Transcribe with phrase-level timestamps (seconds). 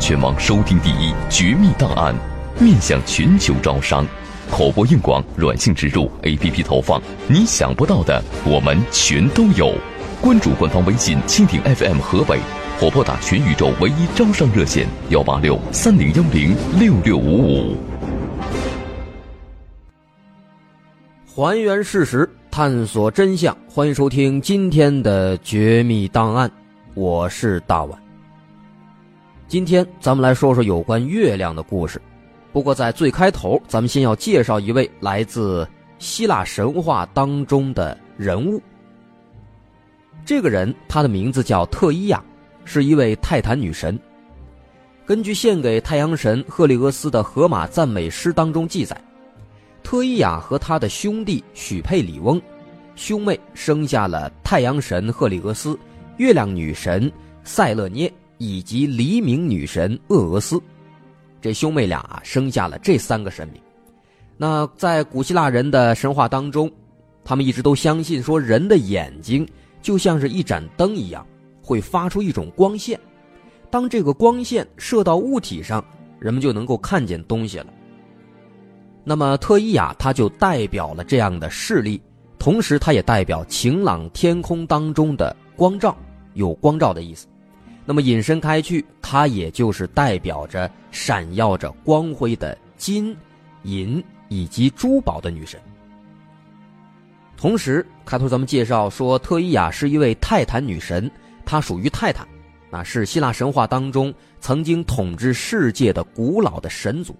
[0.00, 2.14] 全网收听第一《绝密档案》，
[2.62, 4.04] 面向全球招商，
[4.50, 9.74] 口播硬广、软性植入、APP 投放，你想不到的，我们全都有。
[10.18, 12.40] 关注官方微信“蜻蜓 FM 河北”，
[12.80, 17.76] 或拨打全宇宙唯一招商热线：幺八六三零幺零六六五五。
[21.26, 26.48] 还原事实，探索真相，欢迎收听今天的《绝密档案》，
[26.94, 28.09] 我是大碗。
[29.50, 32.00] 今天咱们来说说有关月亮的故事。
[32.52, 38.62] 不过在最开头，咱们先要介绍一位来自希腊神话当中的人物。
[40.24, 42.22] 这个人，他的名字叫特伊亚，
[42.64, 43.98] 是一位泰坦女神。
[45.04, 48.96] 根据献给太阳神赫利俄斯的荷马赞美诗当中记载。
[49.82, 52.40] 特伊亚和他的兄弟许佩里翁，
[52.94, 55.76] 兄妹生下了太阳神赫利俄斯、
[56.18, 57.10] 月亮女神
[57.42, 60.58] 塞勒涅以及黎明女神厄俄斯。
[61.42, 63.60] 这兄妹俩啊，生下了这三个神明。
[64.38, 66.70] 那在古希腊人的神话当中，
[67.22, 69.46] 他们一直都相信说，人的眼睛
[69.82, 71.24] 就像是一盏灯一样，
[71.62, 72.98] 会发出一种光线。
[73.68, 75.84] 当这个光线射到物体上，
[76.18, 77.66] 人们就能够看见东西了。
[79.04, 82.00] 那么特伊亚，它就代表了这样的视力，
[82.38, 85.94] 同时它也代表晴朗天空当中的光照，
[86.32, 87.26] 有光照的意思。
[87.90, 93.16] 那么引申开去，它也就是代表着闪耀着光辉的金、
[93.64, 95.58] 银以及珠宝的女神。
[97.36, 101.10] 同时，开头咱们介绍说，特伊亚是一位泰坦女神，
[101.44, 102.24] 她属于泰坦，
[102.70, 107.16] 那是希腊神话当中曾经统治世界的古老的神族。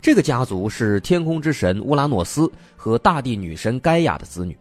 [0.00, 4.56] 这个家族是天空之神乌拉诺斯和大地女神盖亚的子女，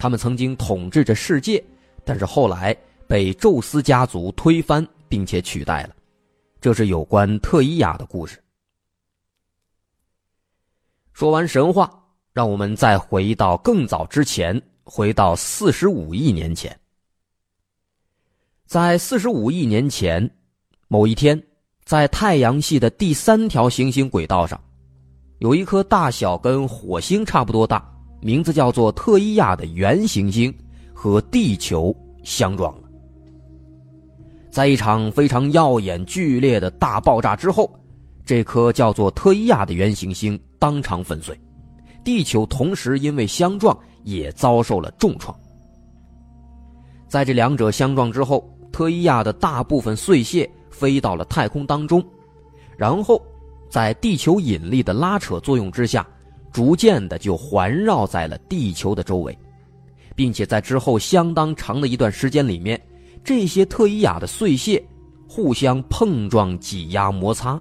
[0.00, 1.62] 他们曾经统治着世界，
[2.04, 2.76] 但是后来
[3.14, 5.94] 被宙斯家族推翻并且取代了。
[6.60, 8.42] 这是有关特伊亚的故事。
[11.12, 11.88] 说完神话，
[12.32, 16.76] 让我们再回到更早之前，回到四十五亿年前。
[18.66, 20.28] 在四十五亿年前，
[20.88, 21.40] 某一天，
[21.84, 24.60] 在太阳系的第三条行星轨道上。
[25.38, 27.88] 有一颗大小跟火星差不多大，
[28.20, 30.52] 名字叫做特伊亚的圆行星，
[30.92, 32.76] 和地球相撞。
[34.54, 37.68] 在一场非常耀眼、剧烈的大爆炸之后，
[38.24, 41.36] 这颗叫做特伊亚的原行星当场粉碎，
[42.04, 45.36] 地球同时因为相撞也遭受了重创。
[47.08, 52.00] 在这两者相撞之后，特伊亚的大部分碎屑飞到了太空当中，
[52.78, 53.20] 然后。
[53.70, 56.06] 在地球引力的拉扯作用之下，
[56.52, 59.36] 逐渐的就环绕在了地球的周围，
[60.14, 62.80] 并且在之后相当长的一段时间里面，
[63.24, 64.84] 这些特伊亚的碎屑
[65.26, 67.60] 互相碰撞、挤压、摩擦，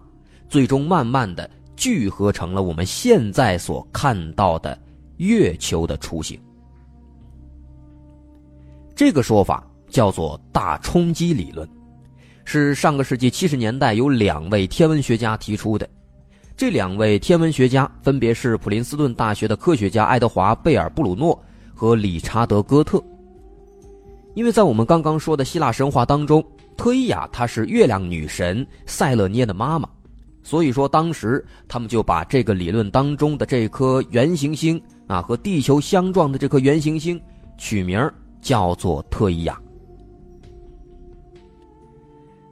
[0.49, 4.77] 最终慢慢的聚合成了我们现在所看到的
[5.17, 6.37] 月球的雏形。
[8.93, 11.67] 这个说法叫做大冲击理论，
[12.43, 15.89] 是上个世纪七十年代有两位天文学家提出的。
[16.57, 21.41] 这两位天文学家分别是普林斯顿大学的科学家爱德华·贝尔布鲁诺
[21.73, 23.01] 和理查德·戈特。
[24.33, 26.43] 因为在我们刚刚说的希腊神话当中，
[26.75, 29.87] 特伊亚她是月亮女神塞勒涅的妈妈，
[30.41, 37.19] 所以说当时他们就把这个理论当中的这颗圆行星啊和地球相撞的这颗圆行星
[37.57, 39.59] 取名叫做特伊亚。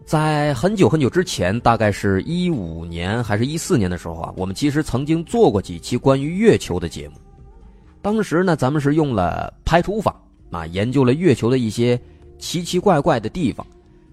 [0.05, 7.15] 在很久很久之前，大概是一五年还是一四年的时候啊，我们其实曾经做过几期关于月球的节目。
[8.01, 11.99] 当时呢，咱们是用了排除法啊，研究了月球的一些
[12.37, 13.65] 奇奇怪怪的地方。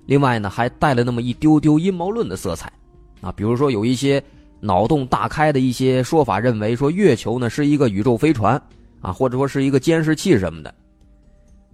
[0.07, 2.73] 另外呢，还带了那么一丢丢阴谋论的色彩
[3.21, 4.23] 啊，比如说有一些
[4.61, 8.61] 脑洞大开的一些说法，认为说月球呢是一个宇宙飞船
[9.03, 10.75] 啊，或者说是一个监视器什么的。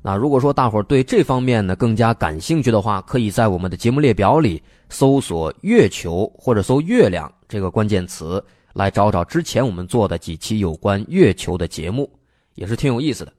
[0.02, 8.44] 那如果说大伙儿对这方面呢更加感兴趣的话，可以在我们的节目列表里搜索“月球”或者搜“月亮”这个关键词，
[8.74, 12.10] 来找找之前我们做的几期有关月球的节目，
[12.54, 13.32] 也是挺有意思的。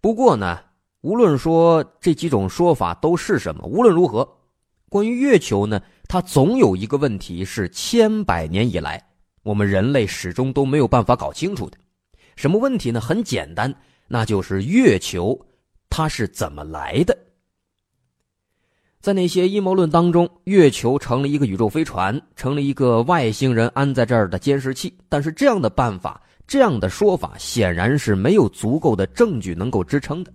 [0.00, 0.60] 不过呢，
[1.00, 4.28] 无论说这几种说法都是什么，无论如何，
[4.88, 9.02] 关于月球呢，它总有一个问题是千百年以来
[9.42, 11.76] 我们人类始终都没有办法搞清楚的。
[12.36, 13.00] 什么问题呢？
[13.00, 13.74] 很简单，
[14.06, 15.46] 那就是月球
[15.90, 17.18] 它是怎么来的。
[19.00, 24.96] 在那些阴谋论当中，月球成了一个宇宙飞船，成了一个外星人安在这儿的监视器。
[25.08, 30.32] 但是这样的办法，这样的说法，显然是没有足够的证据能够支撑的。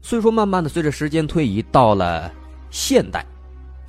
[0.00, 2.32] 所以说，慢慢的随着时间推移，到了
[2.70, 3.26] 现代，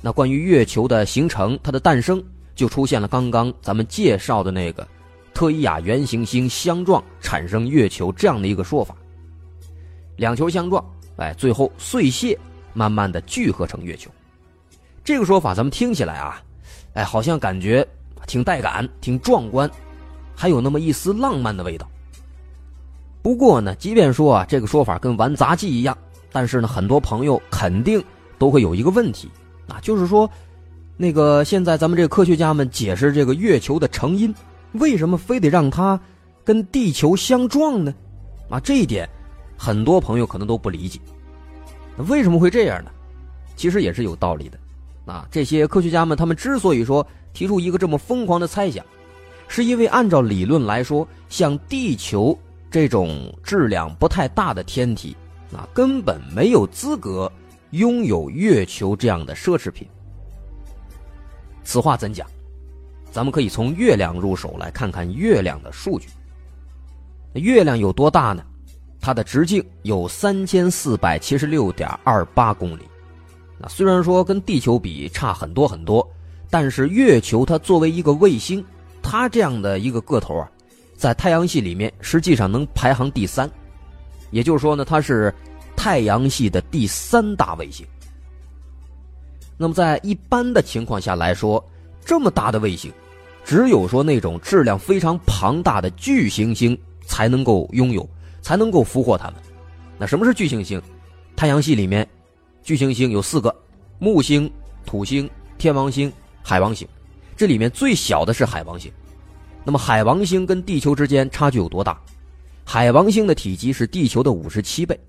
[0.02, 2.22] 那关于月球的形成、它的诞生，
[2.54, 4.86] 就出现了刚刚咱们介绍的那个
[5.32, 8.94] 特伊亚原行星相撞产生月球这样的一个说法。
[10.16, 10.84] 两球相撞，
[11.16, 12.38] 哎，最后碎屑。
[12.72, 14.08] 慢慢的聚合成月球，
[15.02, 16.40] 这个说法咱们听起来啊，
[16.94, 17.84] 哎，好像感觉
[18.28, 19.68] 挺带感、挺壮观，
[20.40, 21.86] 还有那么一丝浪漫的味道。
[23.20, 25.94] 不过呢，即便说啊这个说法跟玩杂技一样，
[26.32, 28.02] 但是呢，很多朋友肯定
[28.38, 29.28] 都会有一个问题
[29.68, 30.30] 啊，就是说，
[30.96, 34.34] 那个现在咱们这科学家们解释这个月球的成因，
[34.72, 36.00] 为什么非得让它
[36.42, 37.92] 跟地球相撞呢？
[38.48, 39.06] 啊，这一点
[39.58, 40.98] 很多朋友可能都不理解。
[42.08, 42.90] 为什么会这样呢？
[43.56, 44.58] 其实也是有道理的，
[45.04, 48.82] 啊，这些科学家们他们之所以说提出一个这么疯狂的猜想，
[49.50, 52.38] 是因为按照理论来说，像地球
[52.70, 55.16] 这种质量不太大的天体，
[55.52, 57.30] 啊，根本没有资格
[57.70, 59.84] 拥有月球这样的奢侈品。
[61.64, 62.24] 此话怎讲？
[63.10, 66.08] 咱们可以从月亮入手来看看月亮的数据。
[67.32, 68.44] 月亮有多大呢？
[69.00, 72.82] 它的直径有三千四百七十六点二八公里，
[73.58, 76.08] 那虽然说跟地球比差很多很多，
[76.48, 78.64] 但是月球它作为一个卫星，
[79.02, 80.50] 它这样的一个个头啊，
[80.96, 83.50] 在太阳系里面实际上能排行第三，
[84.30, 85.34] 也就是说呢，它是
[85.76, 87.86] 太阳系的第三大卫星。
[89.56, 91.62] 那么在一般的情况下来说，
[92.04, 92.92] 这么大的卫星，
[93.44, 98.08] 只有说那种质量非常庞大的巨行星才能够拥有。
[98.42, 99.34] 才能够俘获他们。
[99.98, 100.80] 那什么是巨行星？
[101.36, 102.08] 太阳系里面，
[102.62, 103.54] 巨行星有四个：
[103.98, 104.50] 木星、
[104.86, 106.10] 土星、天王星、
[106.42, 106.88] 海王星。
[107.40, 108.92] 这里面最小的是海王星。
[109.64, 111.98] 那么海王星跟地球之间差距有多大？
[112.66, 115.00] 海王星的体积是地球的五十七倍。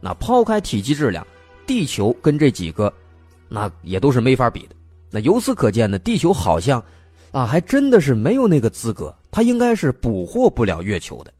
[0.00, 1.26] 那抛开体积质量，
[1.66, 2.94] 地球跟这几个，
[3.48, 4.76] 那也都是没法比的。
[5.10, 6.80] 那由此可见呢，地球好像，
[7.32, 11.34] 啊，还真的是没有那个资格，它应该是捕获不了月球的。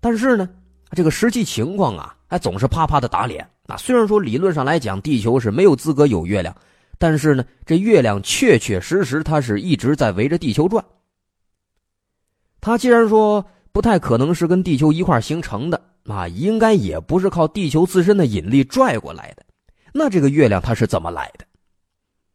[0.00, 0.46] 但是呢，
[0.90, 3.76] 这个实际情况啊，还总是啪啪的打脸啊。
[3.78, 6.54] 虽然说理论上来讲，地球是没有资格有月亮，
[6.98, 10.84] 但是呢，这月亮确确实实它是一直在围着地球转。
[12.60, 19.44] 它既然说不太可能是跟地球一块形成的啊，应该也不是靠地球自身的引力拽过来的。
[19.92, 21.46] 那这个月亮它是怎么来的？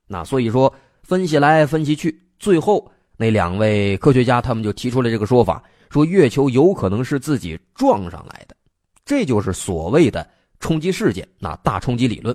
[0.07, 0.73] 那所以说
[1.03, 5.63] 分析来分析去，最后那两位科学家他们就提出了这个说法。
[5.89, 8.55] 说月球有可能是自己撞上来的，
[9.03, 10.25] 这就是所谓的
[10.62, 12.33] 冲击事件，那大冲击理论。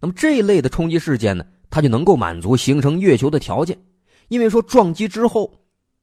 [0.00, 3.78] 那么这一类的冲击事件呢，它就能够满足形成月球的条件，
[4.28, 5.52] 因为说撞击之后，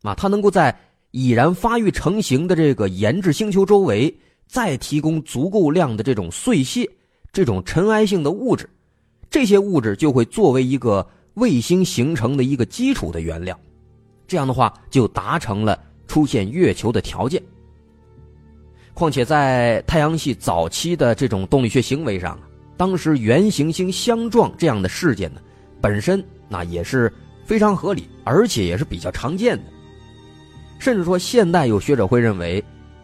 [0.03, 0.77] 啊，它能够在
[1.11, 4.15] 已然发育成型的这个研制星球周围
[4.47, 6.89] 再提供足够量的这种碎屑、
[7.31, 8.69] 这种尘埃性的物质，
[9.29, 13.59] 这些物质就会作为一个卫星形成的一个基础的原料，
[14.27, 15.83] 这样的话就达成了。
[16.07, 17.43] 出现月球的条件。
[18.93, 22.39] 况且在太阳系早期的这种动力学行为上，
[22.77, 25.41] 当时原行星相撞这样的事件呢，
[25.81, 27.11] 本身那也是
[27.43, 29.63] 非常合理，而且也是比较常见的。
[30.79, 32.63] 甚至说，现代有学者会认为，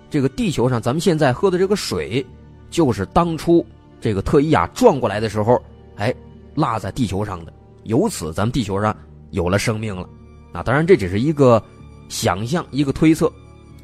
[0.10, 2.26] 这个地球上咱们现在喝的这个水，
[2.70, 3.66] 就是当初
[4.00, 5.62] 这个特伊亚撞过来的时候，
[5.96, 6.14] 哎，
[6.56, 7.52] 落在地球上的，
[7.84, 8.96] 由此咱们地球上
[9.32, 10.08] 有了生命了。
[10.54, 11.62] 啊，当然这只是一个。
[12.10, 13.32] 想象一个推测，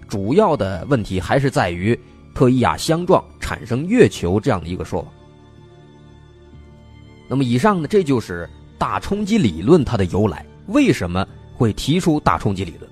[0.08, 2.00] 主要的问题还是在于
[2.36, 5.08] 特伊亚相撞产生月球这样的一个说法。
[7.30, 10.46] 那么以上呢，这就是大冲击理论它的由来。
[10.68, 12.92] 为什么会提出大冲击理论？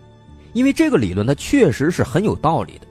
[0.53, 2.87] 因为这个理论它确实是很有道理的，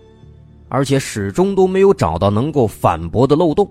[0.68, 3.66] 而且始终都没有找到能够反驳的漏洞。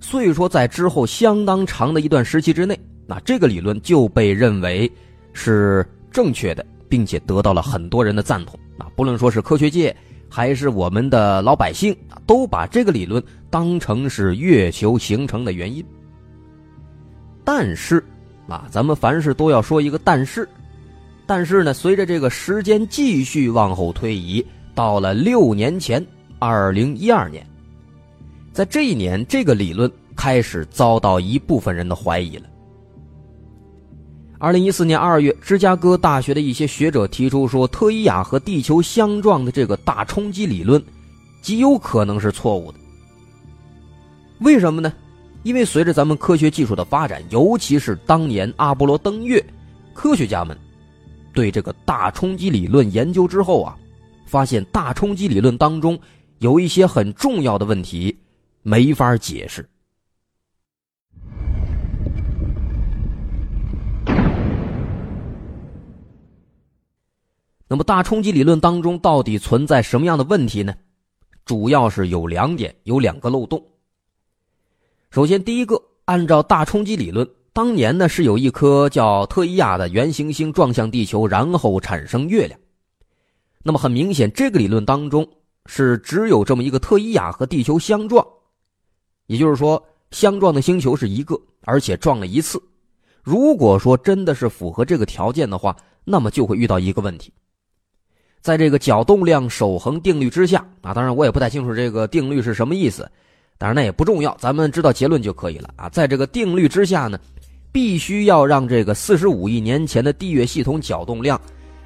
[0.00, 4.90] 所以说，在之后相当长的一段时期之内，那这个理论就被认为
[5.32, 6.66] 是正确的。
[6.88, 8.86] 并且得到了很多人的赞同啊！
[8.94, 9.92] 不论说是科学界，
[10.28, 11.92] 还是我们的老百姓
[12.24, 13.20] 都把这个理论
[13.50, 15.84] 当成是月球形成的原因。
[17.46, 18.02] 但是，
[18.48, 20.46] 啊，咱们凡事都要说一个但是。
[21.24, 26.04] 但是呢，随着这个时间继续往后推移，到了六年前，
[26.40, 27.46] 二零一二年，
[28.52, 32.46] 在这一年，这个理论开始遭到一部分人的怀疑了。
[34.38, 40.82] 二零一四年二月，芝加哥大学的一些学者提出说，特伊亚和地球相撞的这个大冲击理论，
[41.40, 42.78] 极有可能是错误的。
[44.40, 44.92] 为什么呢？
[45.46, 49.40] 因为随着咱们科学技术的发展，尤其是当年阿波罗登月，
[49.94, 50.58] 科学家们
[51.32, 53.78] 对这个大冲击理论研究之后啊，
[54.26, 55.96] 发现大冲击理论当中
[56.40, 58.18] 有一些很重要的问题
[58.62, 59.64] 没法解释。
[67.68, 70.74] 那么，大冲击理论当中到底存在什么样的问题呢？
[71.44, 73.62] 主要是有两点，有两个漏洞。
[75.10, 82.58] 首先，第一个，按照大冲击理论，当年呢是有一颗叫特伊亚的原行星撞向地球，然后产生月亮。
[83.62, 85.26] 那么很明显，这个理论当中
[85.64, 88.24] 是只有这么一个特伊亚和地球相撞，
[89.26, 92.62] 也就是说，相撞的星球是一个，而且撞了一次。
[93.22, 97.32] 如果说真的是符合这个条件的话，那么就会遇到一个问题。
[98.40, 103.10] 在这个角动量守恒定律之下啊，当然我也不太清楚这个定律是什么意思，
[103.58, 105.88] 当然那也不重要，咱们知道结论就可以了啊。
[105.88, 107.18] 在这个定律之下呢，
[107.72, 111.40] 必须要让这个四十五亿年前的地月系统角动量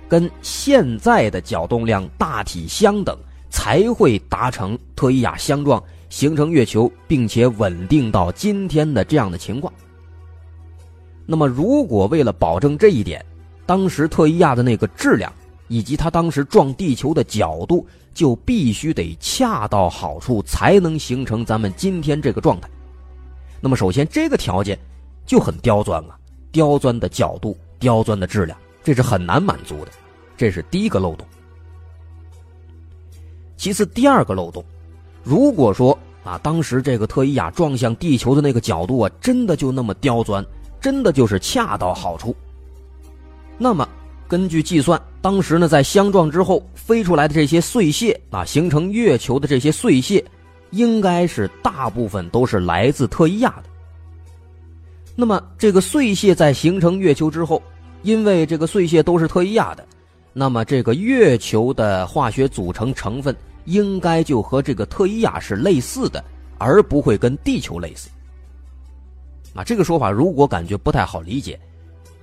[0.08, 3.16] 跟现在的角动量大体相等，
[3.50, 9.72] 才会达成特伊亚相撞形成月球，并且稳定到今天的这样的情况。
[11.26, 13.24] 那么，如果为了保证这一点，
[13.64, 15.32] 当时特伊亚的那个质量。
[15.72, 17.86] 以及它当时撞地球的角度
[18.20, 22.68] 就必须得恰到好处，才能形成咱们今天这个状态。
[23.62, 24.78] 那么，首先这个条件
[25.24, 26.18] 就很刁钻啊，
[26.52, 29.92] 刁钻的角度，刁钻的质量，这是很难满足的，
[30.36, 31.26] 这是第一个漏洞。
[33.56, 34.62] 其次，第二个漏洞，
[35.22, 40.44] 如果说啊，当时这个特伊亚撞向地球的那个角度啊，真的就那么刁钻，
[40.78, 42.36] 真的就是恰到好处，
[43.56, 43.88] 那么。
[44.28, 50.24] 根据计算，当时呢，在相撞之后飞出来的这些碎屑啊，形成月球的这些碎屑，
[50.70, 53.64] 应该是大部分都是来自特伊亚的。
[55.14, 57.62] 那么，这个碎屑在形成月球之后，
[58.02, 59.86] 因为这个碎屑都是特伊亚的，
[60.32, 63.36] 那么这个月球的化学组成成分
[63.66, 66.24] 应该就和这个特伊亚是类似的，
[66.56, 68.08] 而不会跟地球类似。
[69.52, 71.60] 啊，这个说法如果感觉不太好理解。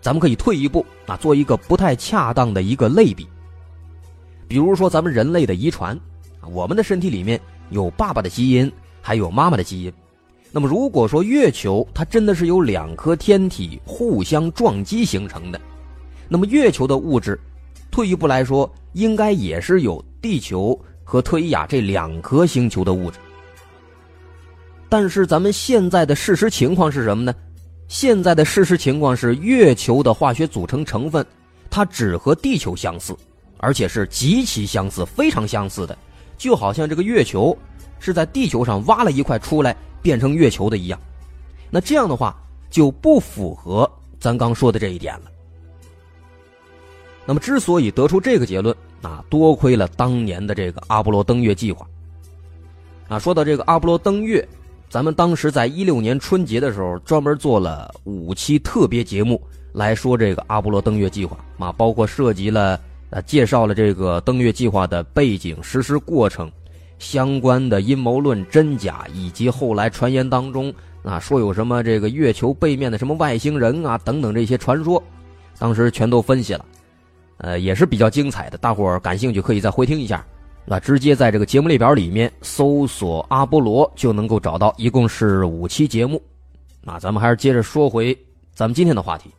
[0.02, 3.28] 咱们可以退一步啊，做一个不太恰当的一个类比。
[4.48, 6.00] 比如说，咱们人类的遗传，
[6.50, 7.40] 我们的身体里面
[7.70, 9.92] 有爸爸的基因，还有妈妈的基因。
[10.52, 15.60] 那么，如果说月球它真的是由两颗天体互相撞击形成的，
[16.30, 17.38] 那么月球的物质，
[17.92, 23.20] 退一步来说，应该也是有地球和特伊亚这两颗星球的物质。
[24.88, 27.36] 但是，咱们现在的事实情况是什么呢？
[27.88, 31.26] 现在的事实情况是，月球的化学组成成分，
[31.70, 33.16] 它只和地球相似，
[33.58, 35.98] 而且是极其相似、非常相似的，
[36.38, 37.58] 就好像这个月球
[38.00, 41.00] 是在地球上挖了一块出来变成月球的一样。
[41.70, 42.36] 那这样的话
[42.70, 43.90] 就不符合
[44.20, 45.32] 咱刚说的这一点了。
[47.26, 51.88] 那么，之所以得出这个结论，啊，多亏了当年的这个阿波罗登月计划。
[53.08, 54.46] 啊，说到这个阿波罗登月。
[54.90, 59.42] 咱们当时在一六年春节的时候，专门做了五期特别节目
[59.74, 62.80] 来说这个阿波罗登月计划啊，包括涉及了
[63.10, 66.50] 呃介绍了这个登月计划的背景、实施过程、
[67.00, 75.04] 相关的阴谋论真假，以及后来传言当中啊说有什么这个月球背面的什么外星人啊等等这些传说，
[75.60, 76.66] 当时全都分析了，
[77.40, 80.26] 呃也是比较精彩的，大伙儿感兴趣可以再回听一下。
[80.70, 86.22] 那直接在这个节目列表里面搜索阿波罗就能够找到，一共是五期节目。
[86.82, 88.14] 那咱们还是接着说回
[88.54, 89.30] 咱们今天的话题，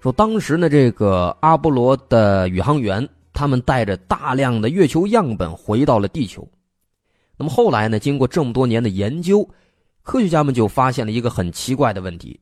[0.00, 6.48] 说当时呢，这个阿波罗的宇航员他们带着大量的月球样本回到了地球。
[7.36, 9.48] 那么后来呢，经过这么多年的研究，
[10.04, 12.38] 科学家们就发现了一个很奇怪的问题，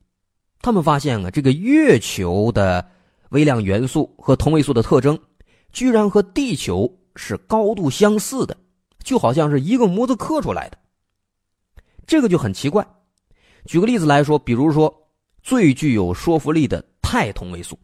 [0.61, 2.87] 他们发现啊，这个月球的
[3.31, 5.19] 微量元素和同位素的特征，
[5.73, 6.93] 居然和地球。
[7.17, 8.57] 是高度相似的，
[9.03, 10.79] 就好像是一个模子刻出来的。
[12.07, 12.87] 这个就很奇怪。
[13.65, 14.95] 举个例子来说，比如说
[15.43, 17.77] 最具有说服力的钛同位素。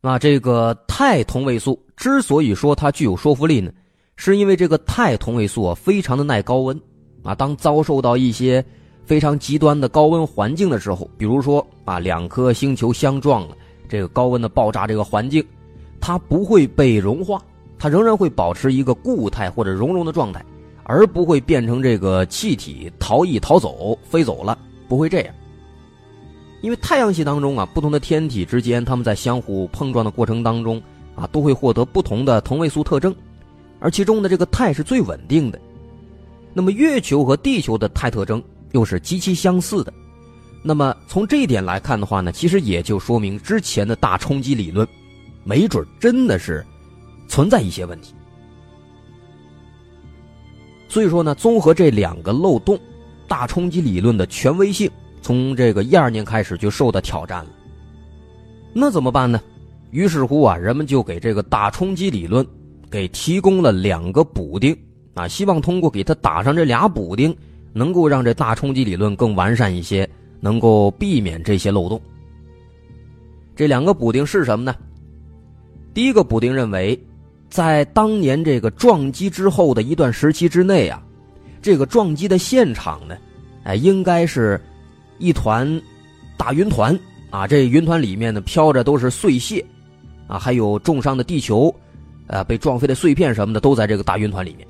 [0.00, 3.72] 那这个钛同位素之所以说它具有说服力呢，
[4.16, 6.80] 是因为这个钛同位素啊非常的耐高温
[7.22, 7.34] 啊。
[7.34, 8.64] 当遭受到一些
[9.04, 13.56] 非常极端的高温环境的时候，比如说啊两颗星球相撞了，
[13.88, 15.44] 这个高温的爆炸这个环境，
[16.00, 17.42] 它不会被融化。
[17.80, 20.44] 它仍然会保持一个固态或者熔融的状态，
[20.84, 24.56] 而不会变成这个气体逃逸逃走飞走了，
[24.86, 25.34] 不会这样。
[26.60, 30.80] 因为太阳系当中啊，不同的天体之间，它们在相互碰撞的过程当中
[31.14, 33.16] 啊，都会获得不同的同位素特征，
[33.78, 35.58] 而其中的这个钛是最稳定的。
[36.52, 39.90] 那么月球和地球的钛特征又是极其相似的。
[40.62, 44.86] 那么从这一点来看的话呢，其实也就说明之前的大冲击理论，
[45.44, 46.62] 没准真的是
[47.30, 48.12] 存在一些问题。
[50.88, 52.76] 所以说呢，综合这两个漏洞，
[53.28, 54.90] 大冲击理论的权威性。
[55.22, 57.50] 从这个一二年开始就受到挑战了，
[58.72, 59.40] 那怎么办呢？
[59.90, 62.44] 于是乎啊，人们就给这个大冲击理论
[62.90, 64.76] 给提供了两个补丁
[65.14, 67.36] 啊，希望通过给它打上这俩补丁，
[67.72, 70.08] 能够让这大冲击理论更完善一些，
[70.40, 72.00] 能够避免这些漏洞。
[73.54, 74.74] 这两个补丁是什么呢？
[75.92, 76.98] 第一个补丁认为，
[77.50, 81.02] 在当年这个撞击之后的一段时期之内啊，
[81.60, 83.14] 这个撞击的现场呢，
[83.64, 84.58] 哎，应该是。
[85.22, 85.78] 一团
[86.38, 89.62] 大云团啊，这云团里面呢飘着都是碎屑，
[90.26, 91.70] 啊，还有重伤的地球，
[92.26, 94.66] 呃，被撞飞的碎片什么的都在这个大云团里面。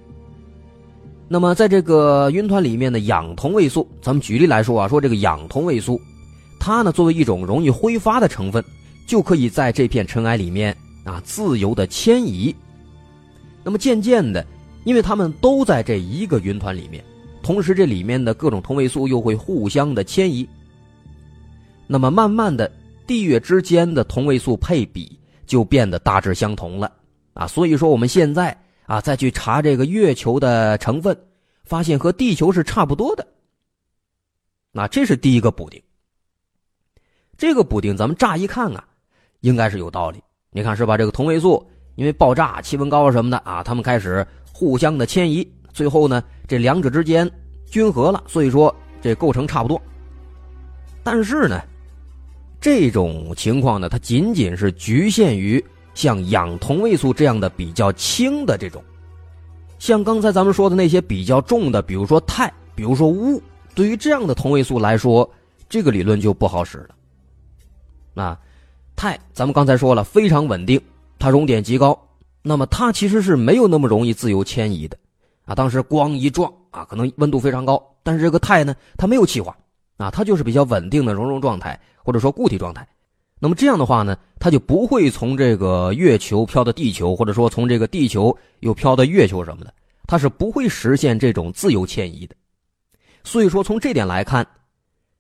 [1.29, 6.01] 那么，在这个云团里面的氧同位素，咱们举例来说啊，说这个氧同位素，
[6.59, 8.65] 它呢作为一种容易挥发的成分，
[9.07, 12.53] 就可以在这片尘埃里面啊自由的迁移。
[13.63, 14.45] 那么渐渐的，
[14.85, 17.05] 因为它们都在这一个云团里面。
[17.43, 20.49] 同时，这里面的各种同位素又会互相的迁移。
[21.87, 22.71] 那么，慢慢的，
[23.07, 26.93] 地月之间的同位素配比就变得大致相同了
[27.33, 27.47] 啊。
[27.47, 31.19] 所以说，我们现在啊再去查这个月球的成分，
[31.65, 33.27] 发现和地球是差不多的。
[34.71, 35.83] 那这是第一个补丁。
[37.37, 38.87] 这个补丁，咱们乍一看啊，
[39.41, 40.23] 应该是有道理。
[40.51, 40.97] 你看是吧？
[40.97, 45.47] 这个同位素因为爆炸、气温高什么的啊，他们开始互相的迁移。
[45.73, 47.31] 最后呢，这两者之间
[47.67, 49.81] 均合了，所以说这构成差不多。
[51.03, 51.61] 但是呢，
[52.61, 58.83] 这种情况呢，它仅仅是局限于像氧同位素这样的比较轻的这种，
[59.79, 63.41] 像刚才咱们说的那些比较重的，比如说钛，比如说钨，
[63.75, 65.29] 对于这样的同位素来说，
[65.69, 66.95] 这个理论就不好使了。
[68.13, 68.37] 那
[68.97, 70.81] 钛，咱们刚才说了，非常稳定，
[71.21, 71.97] 它熔点极高，
[72.43, 74.97] 那么它其实是没有那么容易自由迁移的。
[75.45, 79.57] 啊，当时光一撞啊，可能温度非常高，但是这个钛呢，它没有气化，
[79.99, 82.89] 啊，它就是比较稳定的熔融状态，或者说固体状态。
[83.39, 89.75] 那么这样的话呢，它就不会从这个月球飘到地球，或者说从这个地球又飘到月球什么的，
[90.07, 92.35] 它是不会实现这种自由迁移的。
[93.25, 94.47] 所以说，从这点来看，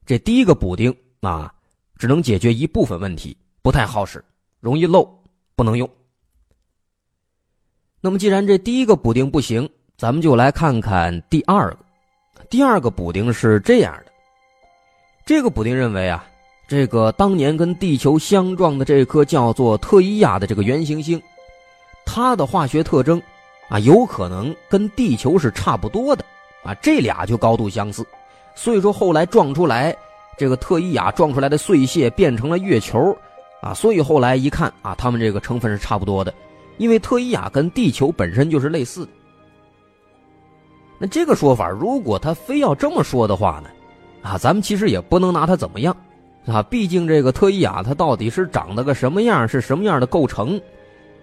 [0.06, 1.52] 这第一个补丁啊，
[1.98, 4.24] 只能解决一部分问题，不太好使，
[4.60, 5.19] 容易漏，
[5.60, 5.86] 不能用。
[8.00, 9.68] 那么既然这第一个补丁不行，
[9.98, 11.78] 咱们就来看看第二个，
[12.48, 14.12] 第二个补丁是这样的。
[15.26, 16.24] 这个补丁认为啊，
[16.66, 21.22] 这个当年跟地球相撞的这颗叫做特伊亚的这个原行星，
[22.06, 23.20] 它的化学特征
[23.68, 26.24] 啊，有可能跟地球是差不多的
[26.64, 28.02] 啊，这俩就高度相似。
[28.54, 29.94] 所以说后来撞出来
[30.38, 33.14] 这个特伊亚撞出来的碎屑变成了月球
[33.60, 36.32] 啊，所以后来一看啊，他们这个成分是差不多的，
[36.78, 39.12] 因为特伊亚跟地球本身就是类似的。
[40.98, 43.70] 那这个说法，如果他非要这么说的话呢，
[44.22, 45.96] 啊，咱们其实也不能拿他怎么样，
[46.46, 50.60] 啊，毕竟这个特伊亚它到底是长得个什么样，是什么样的构成，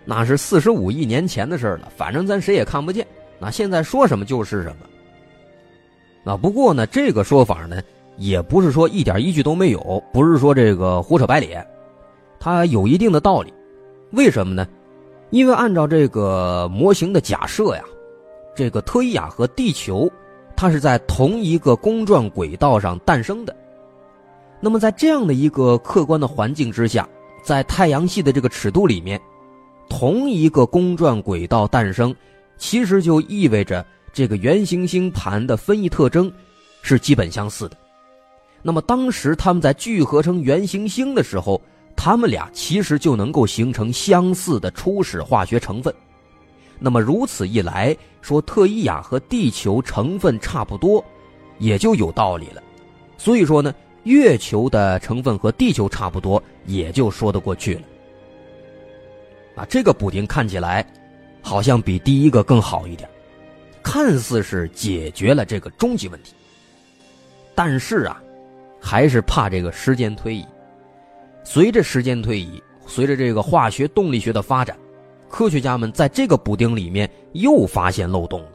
[0.05, 3.05] 那是四十五亿年前的事了，反正咱谁也看不见。
[3.39, 6.31] 那现在说什么就是什么。
[6.31, 7.81] 啊，不过呢，这个说法呢，
[8.17, 11.65] 也不是说一点依据都没有，不是说这个胡扯白咧，
[12.39, 13.53] 它有一定的道理。
[14.11, 14.67] 为什么呢？
[15.29, 17.83] 因为按照这个模型的假设呀。
[18.55, 20.09] 这个特伊亚和地球，
[20.55, 23.55] 它是在同一个公转轨道上诞生的。
[24.59, 27.07] 那么，在这样的一个客观的环境之下，
[27.43, 29.21] 在太阳系的这个尺度里面，
[29.87, 32.15] 同一个公转轨道诞生，
[32.57, 36.31] 其实就意味着这个圆行星盘的分异特征
[36.81, 37.77] 是基本相似的。
[38.63, 41.61] 那么，当时他们在聚合成圆行星的时候，
[41.97, 45.93] 它们俩其实就能够形成相似的初始化学成分。
[46.79, 51.03] 那么如此一来说，特伊亚和地球成分差不多，
[51.57, 52.61] 也就有道理了。
[53.17, 57.81] 所以说呢，月球的成分和地球差不多，也就说得过去了。
[59.55, 60.85] 啊，这个补丁看起来
[61.41, 63.09] 好像比第一个更好一点，
[63.81, 66.33] 看似是解决了这个终极问题。
[67.55, 68.21] 但是啊，
[68.79, 70.45] 还是怕这个时间推移。
[71.49, 74.77] 随着时间推移，随着这个化学动力学的发展。
[75.29, 78.49] 科学家们在这个补丁里面又发现漏洞了。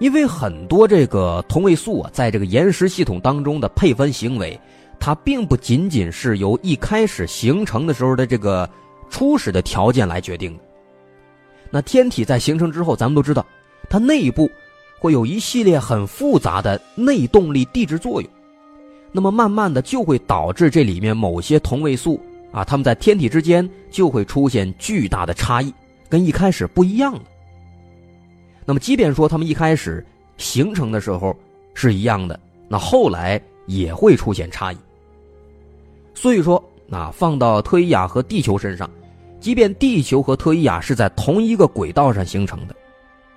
[0.00, 4.60] 因为很多这个同位素啊，在这个岩石系统当中的配分行为，
[4.98, 8.68] 它并不仅仅是由一开始形成的时候的这个
[9.08, 10.64] 初始的条件来决定的。
[11.70, 13.46] 那天体在形成之后，咱们都知道，
[13.88, 14.50] 它内部
[14.98, 18.28] 会有一系列很复杂的内动力地质作用，
[19.12, 22.20] 那么慢慢的就会导致这里面某些同位素
[22.52, 25.72] 啊，它们在天体之间就会出现巨大的差异，
[26.08, 27.22] 跟一开始不一样了。
[28.64, 30.04] 那么，即便说它们一开始
[30.36, 31.36] 形成的时候
[31.74, 34.76] 是一样的，那后来也会出现差异。
[36.14, 38.88] 所以说，啊，放到特伊亚和地球身上，
[39.40, 42.76] 即便地球和特伊亚是在同一个轨道上形成的，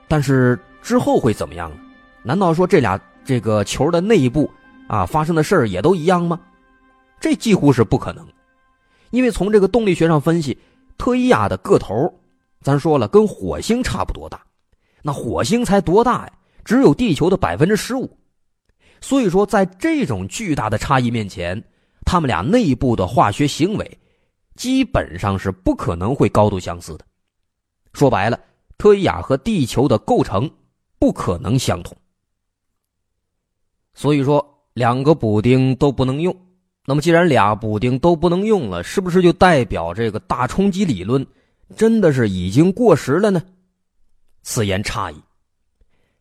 [0.07, 1.77] 但是之后会怎么样呢？
[2.23, 4.49] 难道说这俩这个球的内部
[4.87, 6.39] 啊发生的事儿也都一样吗？
[7.19, 8.27] 这几乎是不可能，
[9.11, 10.57] 因为从这个动力学上分析，
[10.97, 12.13] 特伊亚的个头，
[12.61, 14.45] 咱说了跟火星差不多大。
[15.01, 16.33] 那火星才多大呀？
[16.65, 18.17] 只有地球的百分之十五，
[19.01, 21.61] 所以说，在这种巨大的差异面前，
[22.05, 23.99] 他们俩内部的化学行为
[24.55, 27.05] 基本上是不可能会高度相似的。
[27.91, 28.39] 说白了，
[28.77, 30.49] 特伊亚和地球的构成
[30.99, 31.95] 不可能相同。
[33.93, 36.35] 所以说，两个补丁都不能用。
[36.85, 41.25] 那么，既然俩补丁都不能用了，是不是就代表这个大冲击理论
[41.75, 43.41] 真的是已经过时了呢？
[44.41, 45.15] 此言差矣。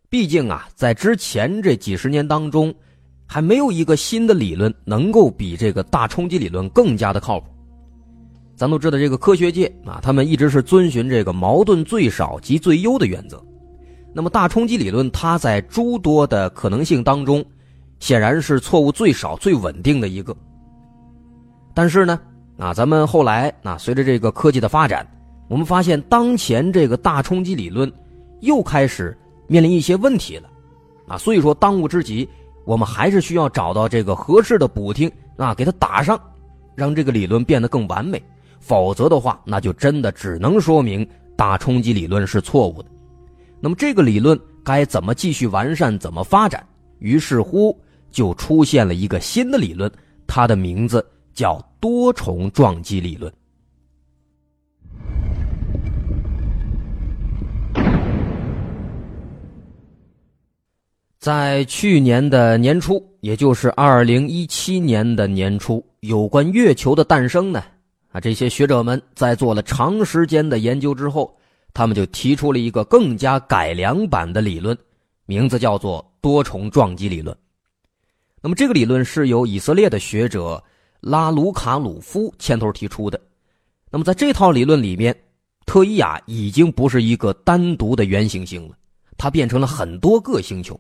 [0.09, 2.73] 毕竟啊，在之前这几十年当中，
[3.27, 7.47] 还没有一个新的理论能够比这个大冲击理论更加的靠谱。
[8.55, 13.43] 咱都知道，这个科学界啊，他们一直是遵循这个矛盾最少及最优的原则。
[14.15, 17.45] 那么，大冲击理论它在诸多的可能性当中，
[18.03, 20.37] 显然是错误最少、最稳定的一个。
[21.73, 22.19] 但是呢，
[22.59, 25.07] 啊，咱们后来啊，随着这个科技的发展，
[25.47, 27.91] 我们发现当前这个大冲击理论。
[28.41, 30.51] 又开始面临一些问题了，
[31.07, 32.29] 啊，所以说当务之急，
[32.65, 36.21] 我们还是需要找到这个合适的补丁啊，给它打上，
[36.75, 38.21] 让这个理论变得更完美。
[38.59, 42.89] 否则的话，那就真的只能说明大冲击理论是错误的。
[43.61, 46.67] 那么这个理论该怎么继续完善、怎么发展？
[46.99, 47.77] 于是乎
[48.13, 49.91] 就出现了一个新的理论，
[50.27, 53.33] 它的名字叫多重撞击理论。
[61.19, 67.63] 在去年的年初，也就是二零一七年的年初，有关月球的诞生呢，
[68.11, 71.33] 啊，这些学者们在做了长时间的研究之后，
[71.73, 74.77] 他们就提出了一个更加改良版的理论，
[75.25, 77.37] 名字叫做多重撞击理论。
[78.43, 80.63] 那么，这个理论是由以色列的学者
[81.01, 83.21] 拉鲁卡鲁夫牵头提出的。
[83.89, 85.17] 那么，在这套理论里面，
[85.65, 88.75] 特伊亚已经不是一个单独的圆行星了，
[89.17, 90.79] 它变成了很多个星球。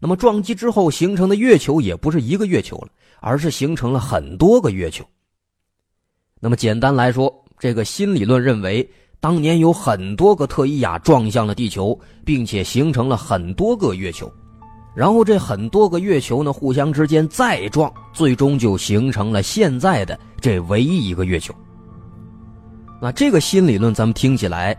[0.00, 2.88] 那么撞击之后形成的月球也不是一个月球了，
[3.20, 5.04] 而是形成了很多个月球。
[6.40, 8.88] 那么简单来说，这个新理论认为，
[9.20, 14.32] 当年有很多个特伊亚撞向了地球，并且形成了很多个月球，
[14.94, 21.54] 然后这很多个月球呢互相之间再撞，最终就形成了现在的这唯一一个月球。
[23.00, 24.76] 那这个新理论咱们听起来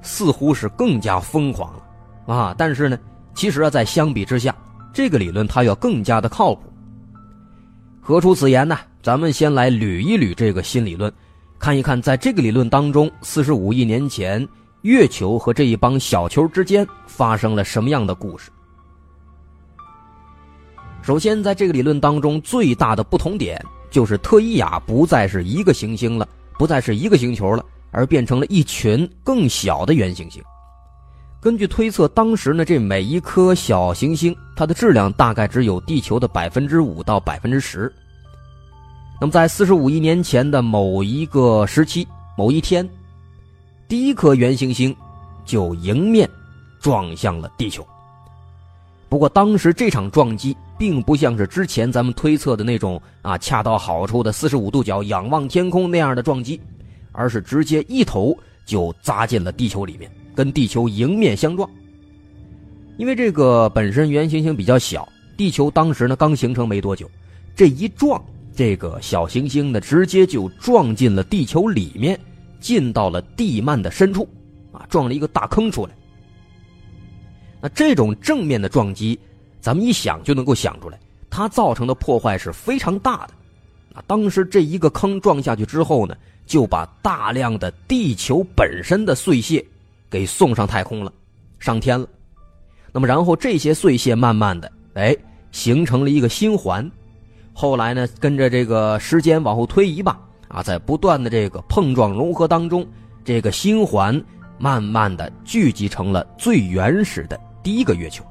[0.00, 2.98] 似乎是更加疯狂了啊，但是呢？
[3.34, 4.54] 其实啊，在相比之下，
[4.92, 6.62] 这个理论它要更加的靠谱。
[8.00, 8.78] 何出此言呢？
[9.02, 11.12] 咱们先来捋一捋这个新理论，
[11.58, 14.46] 看一看在这个理论当中，四十五亿年前
[14.82, 18.50] 月球和这一帮小球之间发生了什么样的故事。
[21.08, 23.58] 首先，在这个理论当中，最大的不同点
[23.90, 30.42] 就是特伊亚不再是一个行星了，不再是一个星球了，而变成了一群更小的圆行星。
[31.40, 37.90] 根据推测，当时呢，这每一颗小行星，它的质量大概只有地球的百分之五到百分之十。
[39.18, 42.86] 那么，在四十五亿年前的某一个时期、某一天，
[43.88, 44.94] 第一颗圆行星
[45.46, 46.28] 就迎面
[46.78, 47.82] 撞向了地球。
[49.08, 56.60] 不过，当时这场撞击并不像是之前咱们推测的那种啊恰到好处的四十五度角仰望天空那样的撞击，
[57.12, 60.10] 而是直接一头就扎进了地球里面。
[60.34, 61.68] 跟地球迎面相撞，
[62.96, 67.10] 因为这个本身圆行星比较小，地球当时呢刚形成没多久，
[67.56, 72.16] 这一撞，这个小行星呢直接就撞进了地球里面，
[72.60, 74.28] 进到了地幔的深处，
[74.70, 75.92] 啊，撞了一个大坑出来。
[77.60, 79.18] 那这种正面的撞击，
[79.60, 80.98] 咱们一想就能够想出来，
[81.30, 83.34] 它造成的破坏是非常大的。
[83.94, 86.16] 啊，当时这一个坑撞下去之后呢，
[86.46, 89.64] 就把大量的地球本身的碎屑。
[90.10, 91.12] 给送上太空了，
[91.58, 92.08] 上天了。
[92.92, 95.14] 那么然后这些碎屑慢慢的，哎，
[95.52, 96.90] 形成了一个星环。
[97.52, 100.18] 后来呢，跟着这个时间往后推移吧，
[100.48, 102.86] 啊，在不断的这个碰撞融合当中，
[103.22, 104.18] 这个星环
[104.56, 108.24] 慢慢的聚集成了最原始的第一个月球。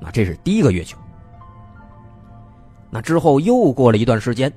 [0.00, 0.96] 那这是第一个月球。
[2.90, 4.52] 那之后又过了一段时间，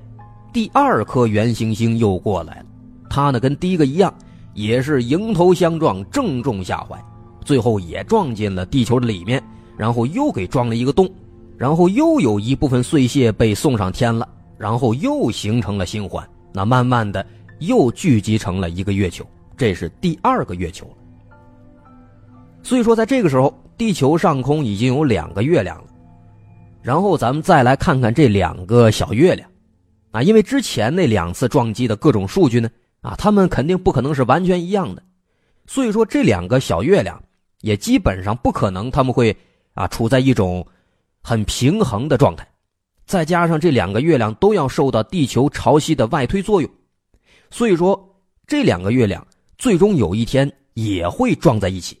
[0.52, 2.66] 第二颗原行星又过来了，
[3.08, 4.12] 它呢跟第一个一样，
[4.54, 6.96] 也是迎头相撞，正中下怀，
[7.44, 9.42] 最后也撞进了地球的里面，
[9.76, 11.10] 然后又给撞了一个洞，
[11.56, 14.26] 然后又有一部分碎屑被送上天了，
[14.56, 17.24] 然后又形成了星环，那慢慢的
[17.58, 19.26] 又聚集成了一个月球，
[19.56, 20.92] 这是第二个月球了。
[22.62, 25.84] 所以说，在这个时候，地球上空已经有两个月亮了。
[26.82, 29.50] 然后咱们再来看看这两个小月亮，
[30.12, 32.70] 啊，因为之前那两次撞击的各种数据呢，
[33.02, 35.02] 啊，他们肯定不可能是完全一样的，
[35.66, 37.22] 所以说这两个小月亮
[37.60, 39.36] 也基本上不可能他们会
[39.74, 40.66] 啊处在一种
[41.22, 42.48] 很平衡的状态，
[43.04, 46.70] 再加上这两个月亮都要受到地球潮汐的外推作用，
[47.50, 49.26] 所以说这两个月亮
[49.58, 52.00] 最终有一天也会撞在一起，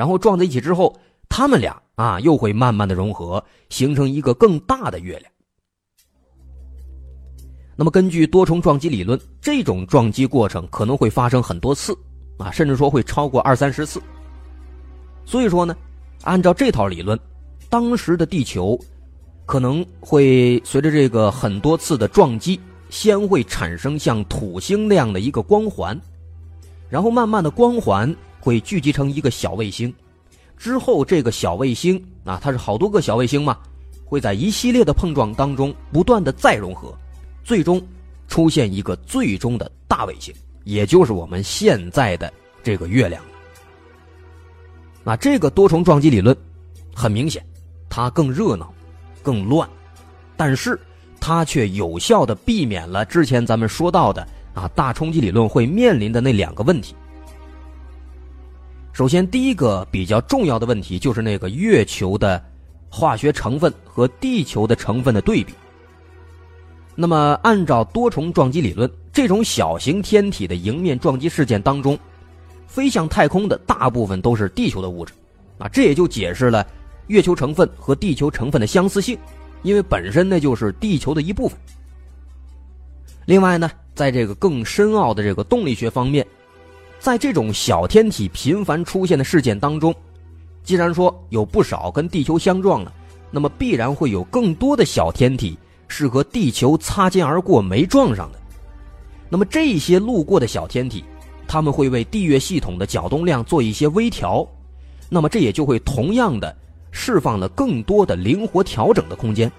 [0.00, 1.76] 然后撞在一起之后，他们俩。
[1.96, 5.30] 啊，又会慢慢的融合，形成一个更大的月亮。
[7.76, 11.94] 那么，根据多重撞击理论，这种撞击过程可能会发生很多次，
[12.38, 14.00] 啊，甚至说会超过二三十次。
[15.26, 15.76] 所以说呢，
[16.22, 17.20] 按照这套理论，
[17.68, 18.80] 当时的地球
[19.44, 22.58] 可能会随着这个很多次的撞击，
[22.88, 26.00] 先会产生像土星那样的一个光环，
[26.88, 29.92] 然后慢慢的光环会聚集成一个小卫星。
[30.56, 33.56] 之后，这个小卫星啊，它是好多个小卫星嘛，
[34.04, 36.92] 会在一系列的碰撞当中不断的再融合，
[37.44, 37.80] 最终
[38.28, 43.22] 出现一个最终的大卫星，也就是我们现在的这个月亮。
[45.02, 46.36] 那这个多重撞击理论，
[46.94, 47.42] 很明显，
[47.88, 48.70] 它更热闹，
[49.22, 49.66] 更乱，
[50.36, 50.78] 但是
[51.18, 56.94] 它却有效的避免了之前咱们说到的啊大冲击理论会面临的那两个问题。
[58.92, 62.42] 首先，第一个比较重要的问题就是那个月球的
[62.88, 65.54] 化学成分和地球的成分的对比。
[66.96, 71.98] 那么，按照多重撞击理论，这种小型天体的迎面撞击事件当中，
[72.66, 75.14] 飞向太空的大部分都是地球的物质，
[75.58, 76.66] 啊，这也就解释了
[77.06, 79.16] 月球成分和地球成分的相似性，
[79.62, 81.56] 因为本身那就是地球的一部分。
[83.24, 86.26] 另外呢，在这个更深奥的这个动力学方面。
[87.00, 89.92] 在这种小天体频繁出现的事件当中，
[90.62, 92.92] 既然说有不少跟地球相撞了，
[93.30, 95.58] 那么必然会有更多的小天体
[95.88, 98.38] 是和地球擦肩而过没撞上的。
[99.30, 101.02] 那么这些路过的小天体，
[101.48, 104.46] 他们会为地月系统的角动量做一些微调，
[105.08, 106.54] 那么这也就会同样的
[106.90, 109.50] 释放了更多的灵活调整的空间。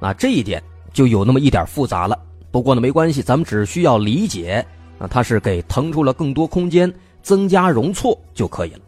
[0.00, 2.18] 那这一点就有那么一点复杂了，
[2.50, 4.66] 不过呢没关系，咱们只需要理解。
[5.02, 8.80] 那它是给腾出了更多空间，增加容错就可以了。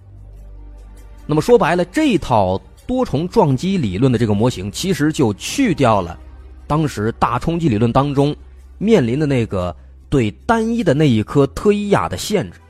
[1.26, 6.18] 那么说白了，这套多重撞击理论的这个模型，其实就去掉了
[6.66, 8.36] 当时大冲击理论当中
[8.76, 9.74] 面临的那个
[10.10, 12.60] 对单一的那一颗特伊亚的限制。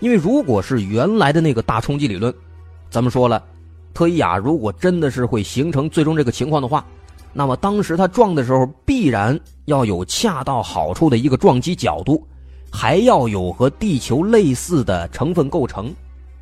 [0.00, 2.32] 因为如果是原来的那个大冲击理论，
[2.88, 3.44] 咱们说了，
[3.92, 6.86] 特伊亚如果真的是会形成最终这个情况的话，
[7.34, 12.26] 那么当时它撞的时候，必然要有恰到好处的一个撞击角度。
[12.70, 15.92] 还要有和地球类似的成分构成，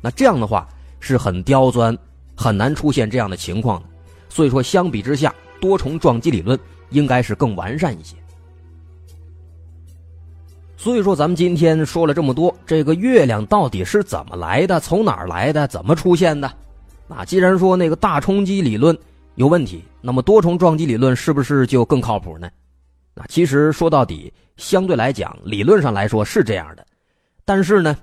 [0.01, 0.67] 那这样的话
[0.99, 1.97] 是很刁钻，
[2.35, 3.87] 很难出现这样的情况的。
[4.29, 6.59] 所以说，相比之下，多重撞击理论
[6.89, 8.15] 应该是更完善一些。
[10.75, 14.79] 所以说，咱们今天说了这么多，这个月亮到底是怎么来的？
[14.79, 15.67] 从哪儿来的？
[15.67, 16.51] 怎么出现的？
[17.07, 18.95] 那既然说那个大冲击理论
[19.35, 22.47] 有问题，那么多重撞击理论是不是就更靠谱呢？
[23.17, 24.31] 那其实说到底。
[24.57, 26.83] 相对来讲，理论上来说是这样的，
[27.45, 27.95] 但是呢，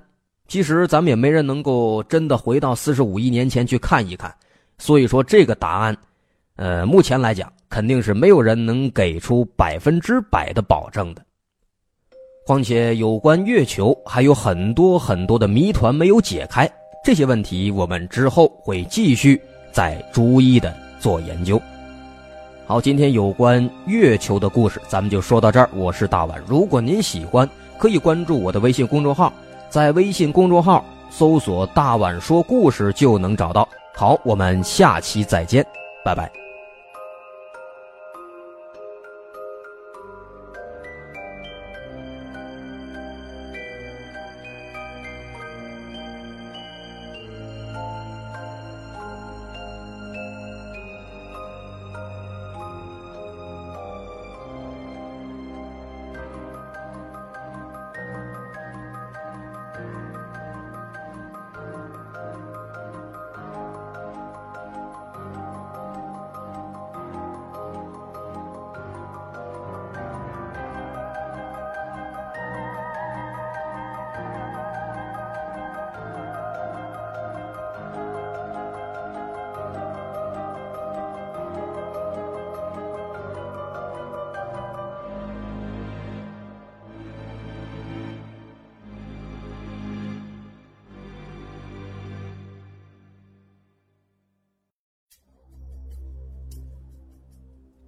[0.46, 4.32] 其实咱们也没人能够真的回到四十五亿年前去看一看，
[4.78, 5.96] 所以说这个答案，
[6.54, 11.26] 呃，目前来讲肯定是没有人能给出百分之百的保证的。
[12.46, 16.70] 况且有关月球还有很多很多的谜团没有解开，
[17.04, 21.60] 这些问题我们之后会继续再逐一的做研究。
[22.66, 25.68] 好，今天有关月球的故事，咱们就说到这儿。
[25.74, 27.46] 我是大碗，如果您喜欢，
[27.76, 29.30] 可以关注我的微信公众号，
[29.68, 33.68] 在微信公众号搜索“大碗说故事”就能找到。
[33.94, 35.64] 好，我们下期再见，
[36.02, 36.43] 拜拜。